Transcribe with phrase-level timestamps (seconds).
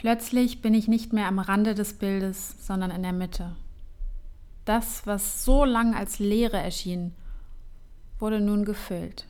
[0.00, 3.54] Plötzlich bin ich nicht mehr am Rande des Bildes, sondern in der Mitte.
[4.64, 7.14] Das, was so lang als Leere erschien,
[8.18, 9.26] wurde nun gefüllt.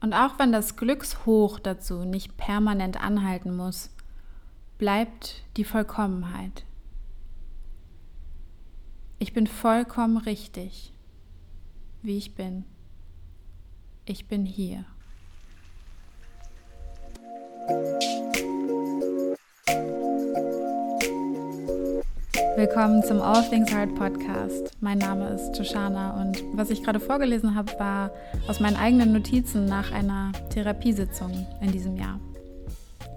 [0.00, 3.90] Und auch wenn das Glückshoch dazu nicht permanent anhalten muss,
[4.78, 6.64] bleibt die Vollkommenheit.
[9.18, 10.92] Ich bin vollkommen richtig,
[12.00, 12.62] wie ich bin.
[14.04, 14.84] Ich bin hier.
[22.56, 24.70] Willkommen zum All Things Hard Podcast.
[24.80, 28.10] Mein Name ist Joshana und was ich gerade vorgelesen habe, war
[28.48, 32.18] aus meinen eigenen Notizen nach einer Therapiesitzung in diesem Jahr.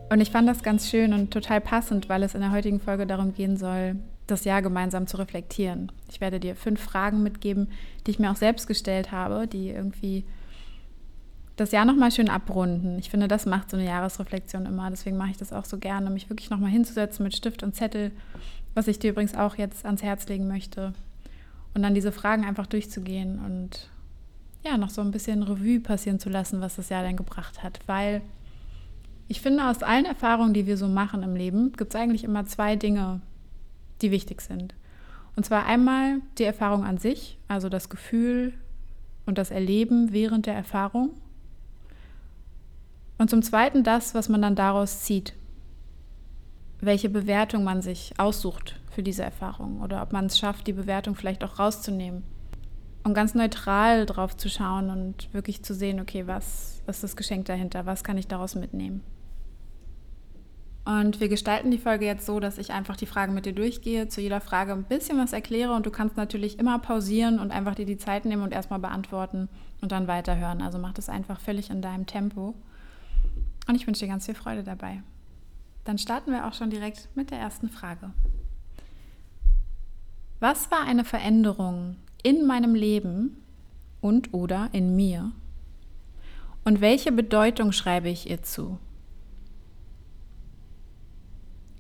[0.10, 3.08] Und ich fand das ganz schön und total passend, weil es in der heutigen Folge
[3.08, 3.96] darum gehen soll,
[4.28, 5.90] das Jahr gemeinsam zu reflektieren.
[6.12, 7.70] Ich werde dir fünf Fragen mitgeben,
[8.06, 10.26] die ich mir auch selbst gestellt habe, die irgendwie
[11.56, 13.00] das Jahr nochmal schön abrunden.
[13.00, 14.90] Ich finde, das macht so eine Jahresreflexion immer.
[14.90, 18.12] Deswegen mache ich das auch so gerne, mich wirklich nochmal hinzusetzen mit Stift und Zettel
[18.80, 20.94] was ich dir übrigens auch jetzt ans Herz legen möchte.
[21.74, 23.90] Und dann diese Fragen einfach durchzugehen und
[24.64, 27.82] ja, noch so ein bisschen Revue passieren zu lassen, was das Jahr denn gebracht hat.
[27.88, 28.22] Weil
[29.28, 32.46] ich finde, aus allen Erfahrungen, die wir so machen im Leben, gibt es eigentlich immer
[32.46, 33.20] zwei Dinge,
[34.02, 34.74] die wichtig sind.
[35.36, 38.54] Und zwar einmal die Erfahrung an sich, also das Gefühl
[39.26, 41.10] und das Erleben während der Erfahrung.
[43.18, 45.34] Und zum Zweiten das, was man dann daraus zieht
[46.82, 51.16] welche Bewertung man sich aussucht für diese Erfahrung oder ob man es schafft, die Bewertung
[51.16, 52.24] vielleicht auch rauszunehmen.
[53.04, 57.46] Und ganz neutral drauf zu schauen und wirklich zu sehen, okay, was ist das Geschenk
[57.46, 57.86] dahinter?
[57.86, 59.04] Was kann ich daraus mitnehmen?
[60.86, 64.08] Und wir gestalten die Folge jetzt so, dass ich einfach die Fragen mit dir durchgehe,
[64.08, 67.76] zu jeder Frage ein bisschen was erkläre und du kannst natürlich immer pausieren und einfach
[67.76, 69.50] dir die Zeit nehmen und erstmal beantworten
[69.82, 70.62] und dann weiterhören.
[70.62, 72.56] Also mach das einfach völlig in deinem Tempo.
[73.68, 75.04] Und ich wünsche dir ganz viel Freude dabei.
[75.90, 78.12] Dann starten wir auch schon direkt mit der ersten Frage.
[80.40, 83.38] Was war eine Veränderung in meinem Leben
[84.00, 85.32] und oder in mir?
[86.64, 88.78] Und welche Bedeutung schreibe ich ihr zu?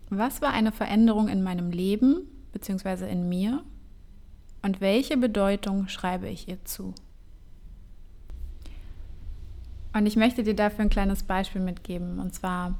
[0.09, 2.21] Was war eine Veränderung in meinem Leben
[2.51, 3.11] bzw.
[3.11, 3.63] in mir?
[4.63, 6.95] Und welche Bedeutung schreibe ich ihr zu?
[9.93, 12.17] Und ich möchte dir dafür ein kleines Beispiel mitgeben.
[12.17, 12.73] Und zwar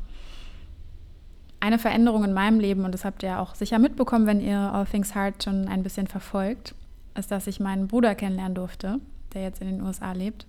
[1.60, 4.86] eine Veränderung in meinem Leben, und das habt ihr auch sicher mitbekommen, wenn ihr All
[4.86, 6.74] Things Heart schon ein bisschen verfolgt,
[7.18, 9.00] ist, dass ich meinen Bruder kennenlernen durfte,
[9.34, 10.46] der jetzt in den USA lebt.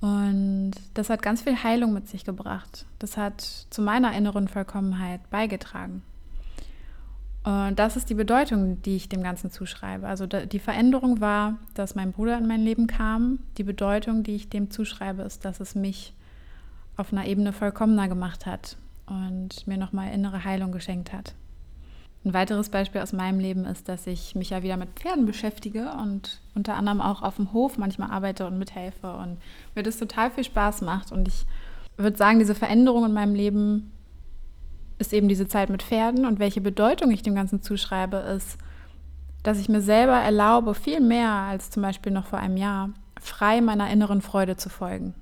[0.00, 2.86] Und das hat ganz viel Heilung mit sich gebracht.
[3.00, 6.02] Das hat zu meiner inneren Vollkommenheit beigetragen.
[7.42, 10.06] Und das ist die Bedeutung, die ich dem Ganzen zuschreibe.
[10.06, 13.40] Also die Veränderung war, dass mein Bruder in mein Leben kam.
[13.56, 16.14] Die Bedeutung, die ich dem zuschreibe, ist, dass es mich
[16.96, 18.76] auf einer Ebene vollkommener gemacht hat
[19.08, 21.34] und mir nochmal innere Heilung geschenkt hat.
[22.24, 25.92] Ein weiteres Beispiel aus meinem Leben ist, dass ich mich ja wieder mit Pferden beschäftige
[26.02, 29.38] und unter anderem auch auf dem Hof manchmal arbeite und mithelfe und
[29.74, 31.12] mir das total viel Spaß macht.
[31.12, 31.46] Und ich
[31.96, 33.92] würde sagen, diese Veränderung in meinem Leben
[34.98, 38.58] ist eben diese Zeit mit Pferden und welche Bedeutung ich dem Ganzen zuschreibe, ist,
[39.44, 42.90] dass ich mir selber erlaube, viel mehr als zum Beispiel noch vor einem Jahr,
[43.20, 45.14] frei meiner inneren Freude zu folgen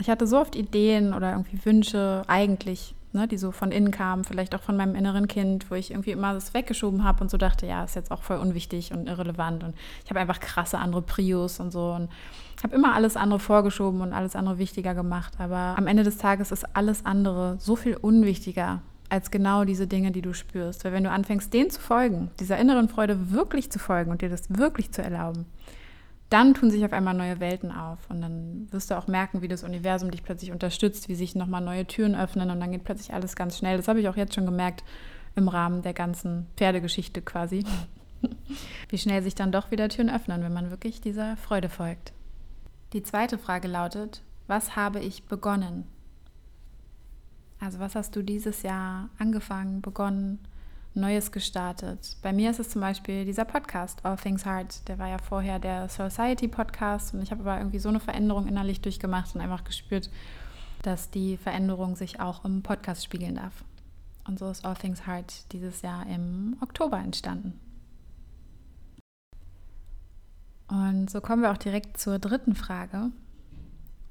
[0.00, 4.24] ich hatte so oft Ideen oder irgendwie Wünsche eigentlich, ne, die so von innen kamen,
[4.24, 7.38] vielleicht auch von meinem inneren Kind, wo ich irgendwie immer das weggeschoben habe und so
[7.38, 9.74] dachte, ja, ist jetzt auch voll unwichtig und irrelevant und
[10.04, 12.10] ich habe einfach krasse andere Prios und so und
[12.62, 16.52] habe immer alles andere vorgeschoben und alles andere wichtiger gemacht, aber am Ende des Tages
[16.52, 21.04] ist alles andere so viel unwichtiger als genau diese Dinge, die du spürst, weil wenn
[21.04, 24.90] du anfängst, denen zu folgen, dieser inneren Freude wirklich zu folgen und dir das wirklich
[24.90, 25.46] zu erlauben,
[26.28, 29.48] dann tun sich auf einmal neue Welten auf und dann wirst du auch merken, wie
[29.48, 33.14] das Universum dich plötzlich unterstützt, wie sich nochmal neue Türen öffnen und dann geht plötzlich
[33.14, 33.76] alles ganz schnell.
[33.76, 34.82] Das habe ich auch jetzt schon gemerkt
[35.36, 37.64] im Rahmen der ganzen Pferdegeschichte quasi,
[38.88, 42.12] wie schnell sich dann doch wieder Türen öffnen, wenn man wirklich dieser Freude folgt.
[42.92, 45.84] Die zweite Frage lautet, was habe ich begonnen?
[47.60, 50.40] Also was hast du dieses Jahr angefangen, begonnen?
[50.96, 52.16] Neues gestartet.
[52.22, 54.88] Bei mir ist es zum Beispiel dieser Podcast, All Things Hard.
[54.88, 58.48] Der war ja vorher der Society Podcast und ich habe aber irgendwie so eine Veränderung
[58.48, 60.10] innerlich durchgemacht und einfach gespürt,
[60.82, 63.62] dass die Veränderung sich auch im Podcast spiegeln darf.
[64.26, 67.60] Und so ist All Things Hard dieses Jahr im Oktober entstanden.
[70.68, 73.10] Und so kommen wir auch direkt zur dritten Frage.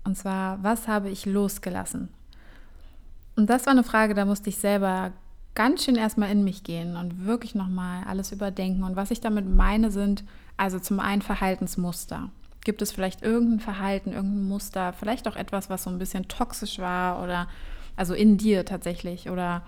[0.04, 2.10] Und zwar, was habe ich losgelassen?
[3.36, 5.12] Und das war eine Frage, da musste ich selber
[5.56, 8.84] ganz schön erstmal in mich gehen und wirklich nochmal alles überdenken.
[8.84, 10.24] Und was ich damit meine, sind
[10.58, 12.30] also zum einen Verhaltensmuster.
[12.64, 16.80] Gibt es vielleicht irgendein Verhalten, irgendein Muster, vielleicht auch etwas, was so ein bisschen toxisch
[16.80, 17.48] war oder
[17.96, 19.30] Also in dir tatsächlich.
[19.30, 19.62] Oder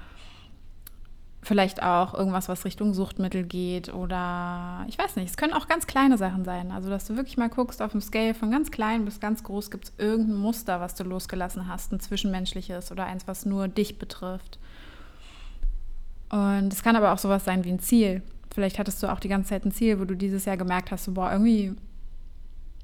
[1.42, 3.94] vielleicht auch irgendwas, was Richtung Suchtmittel geht.
[3.94, 6.72] Oder ich weiß nicht, es können auch ganz kleine Sachen sein.
[6.72, 9.72] Also dass du wirklich mal guckst auf dem Scale von ganz klein bis ganz groß,
[9.72, 13.98] gibt es irgendein Muster, was du losgelassen hast, ein zwischenmenschliches oder eins, was nur dich
[13.98, 14.60] betrifft.
[16.30, 18.22] Und es kann aber auch sowas sein wie ein Ziel.
[18.54, 21.06] Vielleicht hattest du auch die ganze Zeit ein Ziel, wo du dieses Jahr gemerkt hast,
[21.06, 21.74] so, boah, irgendwie,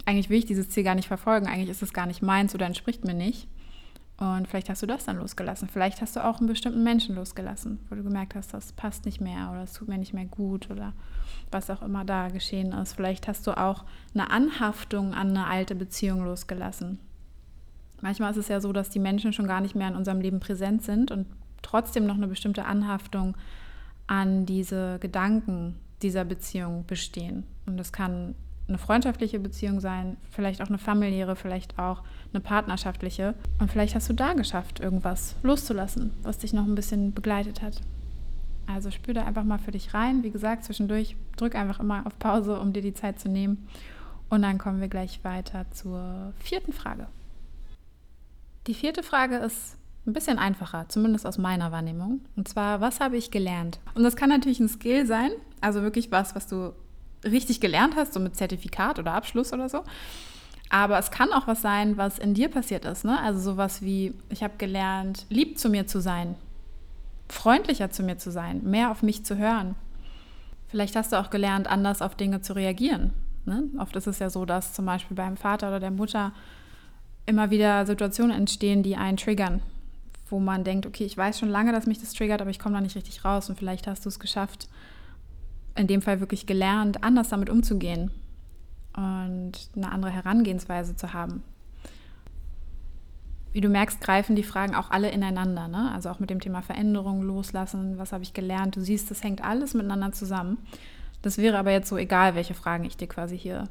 [0.06, 2.66] eigentlich will ich dieses Ziel gar nicht verfolgen, eigentlich ist es gar nicht meins oder
[2.66, 3.48] entspricht mir nicht.
[4.18, 5.68] Und vielleicht hast du das dann losgelassen.
[5.68, 9.19] Vielleicht hast du auch einen bestimmten Menschen losgelassen, wo du gemerkt hast, das passt nicht
[9.19, 10.94] mehr oder es tut mir nicht mehr gut oder
[11.51, 12.94] was auch immer da geschehen ist.
[12.94, 17.00] Vielleicht hast du auch eine Anhaftung an eine alte Beziehung losgelassen.
[18.01, 20.39] Manchmal ist es ja so, dass die Menschen schon gar nicht mehr in unserem Leben
[20.39, 21.25] präsent sind und
[21.63, 23.36] trotzdem noch eine bestimmte Anhaftung
[24.06, 27.44] an diese Gedanken dieser Beziehung bestehen.
[27.65, 28.36] Und das kann
[28.68, 33.36] eine freundschaftliche Beziehung sein, vielleicht auch eine familiäre, vielleicht auch eine partnerschaftliche.
[33.60, 37.81] Und vielleicht hast du da geschafft, irgendwas loszulassen, was dich noch ein bisschen begleitet hat.
[38.68, 40.24] Also spür da einfach mal für dich rein.
[40.24, 43.68] Wie gesagt, zwischendurch drück einfach immer auf Pause, um dir die Zeit zu nehmen.
[44.30, 47.07] Und dann kommen wir gleich weiter zur vierten Frage.
[48.68, 52.22] Die vierte Frage ist ein bisschen einfacher, zumindest aus meiner Wahrnehmung.
[52.36, 53.80] Und zwar, was habe ich gelernt?
[53.96, 56.74] Und das kann natürlich ein Skill sein, also wirklich was, was du
[57.24, 59.84] richtig gelernt hast, so mit Zertifikat oder Abschluss oder so.
[60.70, 63.06] Aber es kann auch was sein, was in dir passiert ist.
[63.06, 63.18] Ne?
[63.20, 66.36] Also sowas wie, ich habe gelernt, lieb zu mir zu sein,
[67.30, 69.76] freundlicher zu mir zu sein, mehr auf mich zu hören.
[70.68, 73.14] Vielleicht hast du auch gelernt, anders auf Dinge zu reagieren.
[73.46, 73.64] Ne?
[73.78, 76.34] Oft ist es ja so, dass zum Beispiel beim Vater oder der Mutter
[77.26, 79.62] immer wieder Situationen entstehen, die einen triggern,
[80.34, 82.74] wo man denkt, okay, ich weiß schon lange, dass mich das triggert, aber ich komme
[82.74, 84.68] da nicht richtig raus und vielleicht hast du es geschafft,
[85.76, 88.10] in dem Fall wirklich gelernt, anders damit umzugehen
[88.98, 91.44] und eine andere Herangehensweise zu haben.
[93.52, 95.68] Wie du merkst, greifen die Fragen auch alle ineinander.
[95.68, 95.92] Ne?
[95.94, 98.76] Also auch mit dem Thema Veränderung, Loslassen, was habe ich gelernt.
[98.76, 100.58] Du siehst, das hängt alles miteinander zusammen.
[101.22, 103.66] Das wäre aber jetzt so egal, welche Fragen ich dir quasi hier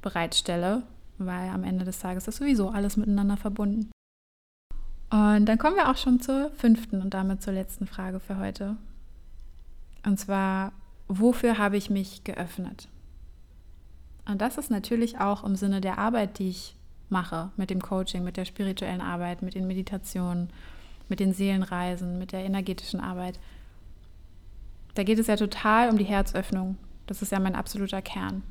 [0.00, 0.84] bereitstelle,
[1.18, 3.90] weil am Ende des Tages ist sowieso alles miteinander verbunden.
[5.14, 8.76] Und dann kommen wir auch schon zur fünften und damit zur letzten Frage für heute.
[10.04, 10.72] Und zwar,
[11.06, 12.88] wofür habe ich mich geöffnet?
[14.26, 16.74] Und das ist natürlich auch im Sinne der Arbeit, die ich
[17.10, 20.50] mache, mit dem Coaching, mit der spirituellen Arbeit, mit den Meditationen,
[21.08, 23.38] mit den Seelenreisen, mit der energetischen Arbeit.
[24.96, 26.76] Da geht es ja total um die Herzöffnung.
[27.06, 28.42] Das ist ja mein absoluter Kern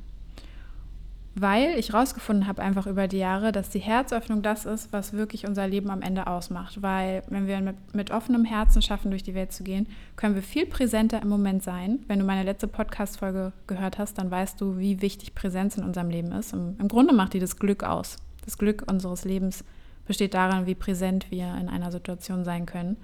[1.34, 5.46] weil ich rausgefunden habe einfach über die Jahre, dass die Herzöffnung das ist, was wirklich
[5.46, 6.80] unser Leben am Ende ausmacht.
[6.80, 10.42] Weil wenn wir mit, mit, offenem Herzen schaffen, durch die Welt zu gehen, können wir
[10.42, 12.00] viel präsenter im Moment sein.
[12.06, 16.08] Wenn du meine letzte Podcast-Folge gehört hast, dann weißt du, wie wichtig Präsenz in unserem
[16.08, 16.52] Leben ist.
[16.52, 18.16] Im, Im Grunde macht die das Glück aus.
[18.44, 19.64] Das Glück unseres Lebens
[20.06, 22.96] besteht darin, wie präsent wir in einer Situation sein können.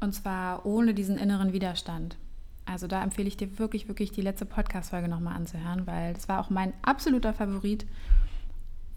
[0.00, 2.16] Und zwar ohne diesen inneren Widerstand.
[2.74, 6.40] Also da empfehle ich dir wirklich, wirklich die letzte Podcast-Folge nochmal anzuhören, weil das war
[6.40, 7.86] auch mein absoluter Favorit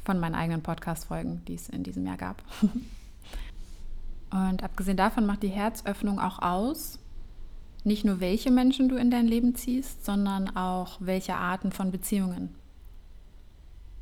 [0.03, 2.41] von meinen eigenen Podcast-Folgen, die es in diesem Jahr gab.
[4.31, 6.97] Und abgesehen davon macht die Herzöffnung auch aus,
[7.83, 12.55] nicht nur welche Menschen du in dein Leben ziehst, sondern auch welche Arten von Beziehungen.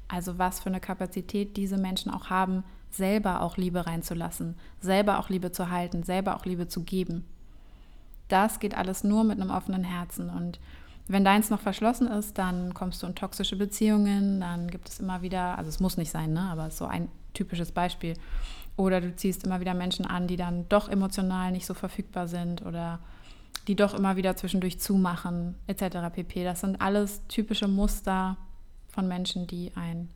[0.08, 5.28] Also was für eine Kapazität diese Menschen auch haben, selber auch Liebe reinzulassen, selber auch
[5.28, 7.26] Liebe zu halten, selber auch Liebe zu geben
[8.28, 10.30] das geht alles nur mit einem offenen Herzen.
[10.30, 10.60] Und
[11.08, 15.22] wenn deins noch verschlossen ist, dann kommst du in toxische Beziehungen, dann gibt es immer
[15.22, 16.42] wieder, also es muss nicht sein, ne?
[16.42, 18.16] aber so ein typisches Beispiel.
[18.78, 22.66] Oder du ziehst immer wieder Menschen an, die dann doch emotional nicht so verfügbar sind
[22.66, 23.00] oder
[23.68, 25.98] die doch immer wieder zwischendurch zumachen, etc.
[26.14, 26.44] pp.
[26.44, 28.38] Das sind alles typische Muster
[28.90, 30.10] von Menschen, die ein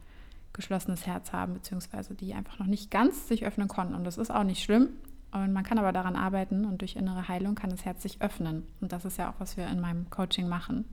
[0.53, 3.95] geschlossenes Herz haben, beziehungsweise die einfach noch nicht ganz sich öffnen konnten.
[3.95, 4.89] Und das ist auch nicht schlimm.
[5.31, 8.65] Und man kann aber daran arbeiten und durch innere Heilung kann das Herz sich öffnen.
[8.81, 10.85] Und das ist ja auch, was wir in meinem Coaching machen.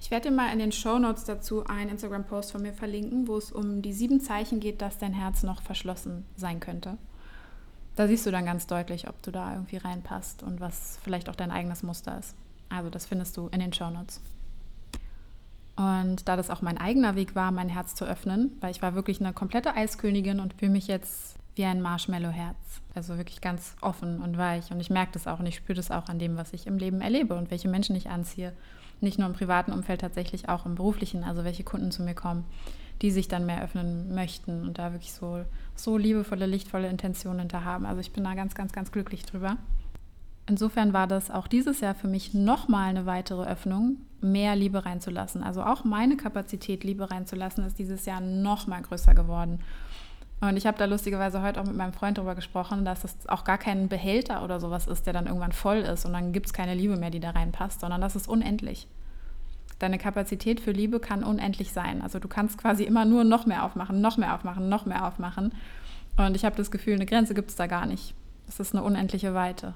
[0.00, 3.36] Ich werde dir mal in den Show Notes dazu einen Instagram-Post von mir verlinken, wo
[3.36, 6.98] es um die sieben Zeichen geht, dass dein Herz noch verschlossen sein könnte.
[7.96, 11.34] Da siehst du dann ganz deutlich, ob du da irgendwie reinpasst und was vielleicht auch
[11.34, 12.36] dein eigenes Muster ist.
[12.68, 14.20] Also das findest du in den Show Notes.
[15.74, 18.94] Und da das auch mein eigener Weg war, mein Herz zu öffnen, weil ich war
[18.94, 22.56] wirklich eine komplette Eiskönigin und fühle mich jetzt wie ein Marshmallow-Herz.
[22.94, 24.70] Also wirklich ganz offen und weich.
[24.70, 26.78] Und ich merke das auch und ich spüre das auch an dem, was ich im
[26.78, 28.52] Leben erlebe und welche Menschen ich anziehe.
[29.00, 32.44] Nicht nur im privaten Umfeld, tatsächlich auch im beruflichen, also welche Kunden zu mir kommen,
[33.02, 37.64] die sich dann mehr öffnen möchten und da wirklich so, so liebevolle, lichtvolle Intentionen hinter
[37.64, 37.86] haben.
[37.86, 39.56] Also ich bin da ganz, ganz, ganz glücklich drüber.
[40.48, 45.42] Insofern war das auch dieses Jahr für mich nochmal eine weitere Öffnung, mehr Liebe reinzulassen.
[45.42, 49.60] Also auch meine Kapazität, Liebe reinzulassen, ist dieses Jahr nochmal größer geworden
[50.40, 53.42] Und ich habe da lustigerweise heute auch mit meinem Freund darüber gesprochen, dass es auch
[53.42, 56.52] gar kein Behälter oder sowas ist, der dann irgendwann voll ist und dann gibt es
[56.52, 58.86] keine Liebe mehr, die da reinpasst, sondern das ist unendlich.
[59.80, 62.02] Deine Kapazität für Liebe kann unendlich sein.
[62.02, 65.52] Also du kannst quasi immer nur noch mehr aufmachen, noch mehr aufmachen, noch mehr aufmachen.
[66.16, 68.14] Und ich habe das Gefühl, eine Grenze gibt es da gar nicht.
[68.48, 69.74] Es ist eine unendliche Weite.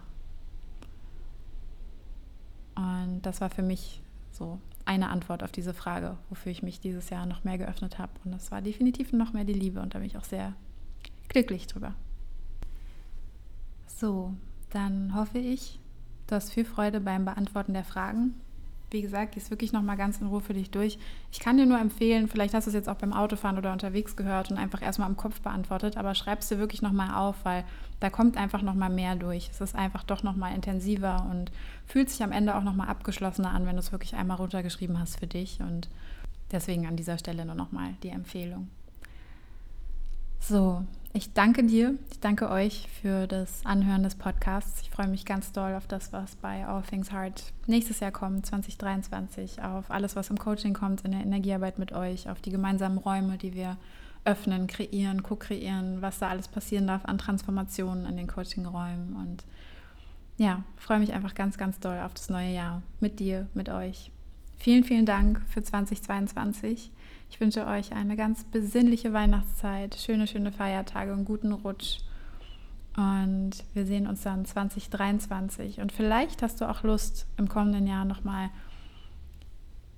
[2.75, 4.01] Und das war für mich
[4.33, 8.13] so eine Antwort auf diese Frage, wofür ich mich dieses Jahr noch mehr geöffnet habe.
[8.25, 10.55] Und das war definitiv noch mehr die Liebe und da bin ich auch sehr
[11.29, 11.95] glücklich drüber.
[13.87, 14.35] So,
[14.71, 15.79] dann hoffe ich,
[16.27, 18.35] du hast viel Freude beim Beantworten der Fragen
[18.93, 20.99] wie gesagt, gehst wirklich nochmal ganz in Ruhe für dich durch.
[21.31, 24.17] Ich kann dir nur empfehlen, vielleicht hast du es jetzt auch beim Autofahren oder unterwegs
[24.17, 27.65] gehört und einfach erstmal im Kopf beantwortet, aber schreib es dir wirklich nochmal auf, weil
[28.01, 29.49] da kommt einfach nochmal mehr durch.
[29.51, 31.51] Es ist einfach doch nochmal intensiver und
[31.87, 35.19] fühlt sich am Ende auch nochmal abgeschlossener an, wenn du es wirklich einmal runtergeschrieben hast
[35.19, 35.61] für dich.
[35.61, 35.89] Und
[36.51, 38.69] deswegen an dieser Stelle nur nochmal die Empfehlung.
[40.45, 44.83] So, ich danke dir, ich danke euch für das Anhören des Podcasts.
[44.83, 48.45] Ich freue mich ganz doll auf das, was bei All Things Hard nächstes Jahr kommt,
[48.45, 52.99] 2023, auf alles, was im Coaching kommt, in der Energiearbeit mit euch, auf die gemeinsamen
[52.99, 53.77] Räume, die wir
[54.25, 59.15] öffnen, kreieren, co-kreieren, was da alles passieren darf an Transformationen in den Coaching-Räumen.
[59.15, 59.45] Und
[60.39, 64.11] ja, freue mich einfach ganz, ganz doll auf das neue Jahr mit dir, mit euch.
[64.59, 66.91] Vielen, vielen Dank für 2022.
[67.33, 72.01] Ich wünsche euch eine ganz besinnliche Weihnachtszeit, schöne, schöne Feiertage und guten Rutsch.
[72.95, 75.81] Und wir sehen uns dann 2023.
[75.81, 78.51] Und vielleicht hast du auch Lust, im kommenden Jahr nochmal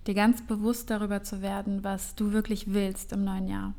[0.06, 3.74] dir ganz bewusst darüber zu werden, was du wirklich willst im neuen Jahr.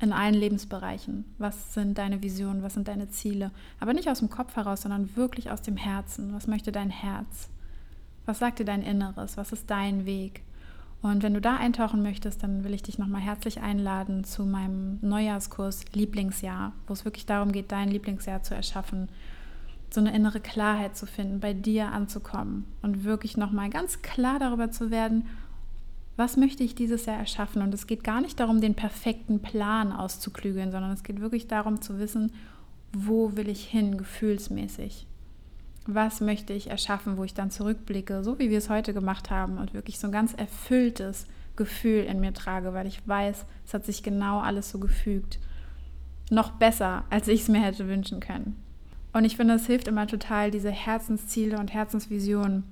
[0.00, 1.26] In allen Lebensbereichen.
[1.38, 3.52] Was sind deine Visionen, was sind deine Ziele?
[3.78, 6.34] Aber nicht aus dem Kopf heraus, sondern wirklich aus dem Herzen.
[6.34, 7.50] Was möchte dein Herz?
[8.26, 9.36] Was sagt dir dein Inneres?
[9.36, 10.42] Was ist dein Weg?
[11.04, 14.98] Und wenn du da eintauchen möchtest, dann will ich dich nochmal herzlich einladen zu meinem
[15.02, 19.10] Neujahrskurs Lieblingsjahr, wo es wirklich darum geht, dein Lieblingsjahr zu erschaffen,
[19.90, 24.70] so eine innere Klarheit zu finden, bei dir anzukommen und wirklich nochmal ganz klar darüber
[24.70, 25.26] zu werden,
[26.16, 27.60] was möchte ich dieses Jahr erschaffen.
[27.60, 31.82] Und es geht gar nicht darum, den perfekten Plan auszuklügeln, sondern es geht wirklich darum
[31.82, 32.32] zu wissen,
[32.94, 35.06] wo will ich hin, gefühlsmäßig
[35.86, 39.58] was möchte ich erschaffen, wo ich dann zurückblicke, so wie wir es heute gemacht haben
[39.58, 41.26] und wirklich so ein ganz erfülltes
[41.56, 45.38] Gefühl in mir trage, weil ich weiß, es hat sich genau alles so gefügt.
[46.30, 48.56] Noch besser, als ich es mir hätte wünschen können.
[49.12, 52.64] Und ich finde, es hilft immer total, diese Herzensziele und Herzensvisionen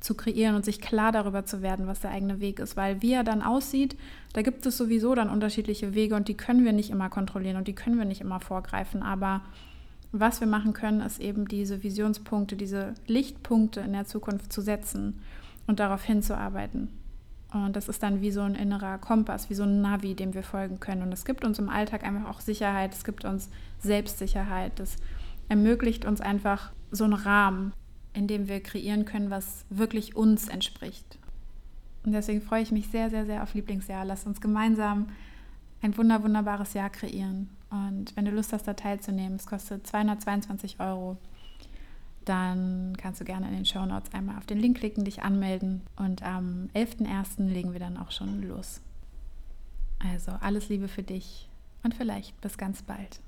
[0.00, 2.76] zu kreieren und sich klar darüber zu werden, was der eigene Weg ist.
[2.76, 3.96] Weil wie er dann aussieht,
[4.32, 7.68] da gibt es sowieso dann unterschiedliche Wege und die können wir nicht immer kontrollieren und
[7.68, 9.02] die können wir nicht immer vorgreifen.
[9.02, 9.42] Aber
[10.20, 15.20] was wir machen können, ist eben diese Visionspunkte, diese Lichtpunkte in der Zukunft zu setzen
[15.66, 16.88] und darauf hinzuarbeiten.
[17.52, 20.42] Und das ist dann wie so ein innerer Kompass, wie so ein Navi, dem wir
[20.42, 21.02] folgen können.
[21.02, 24.96] Und es gibt uns im Alltag einfach auch Sicherheit, es gibt uns Selbstsicherheit, das
[25.48, 27.72] ermöglicht uns einfach so einen Rahmen,
[28.12, 31.18] in dem wir kreieren können, was wirklich uns entspricht.
[32.04, 34.04] Und deswegen freue ich mich sehr, sehr, sehr auf Lieblingsjahr.
[34.04, 35.08] Lass uns gemeinsam
[35.82, 37.48] ein wunder, wunderbares Jahr kreieren.
[37.70, 41.16] Und wenn du Lust hast, da teilzunehmen, es kostet 222 Euro,
[42.24, 45.82] dann kannst du gerne in den Show Notes einmal auf den Link klicken, dich anmelden.
[45.96, 47.46] Und am 11.01.
[47.48, 48.80] legen wir dann auch schon los.
[49.98, 51.48] Also alles Liebe für dich
[51.82, 53.20] und vielleicht bis ganz bald.